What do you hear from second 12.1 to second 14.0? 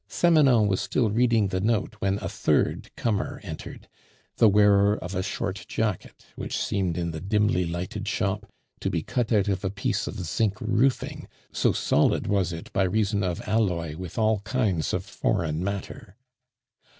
was it by reason of alloy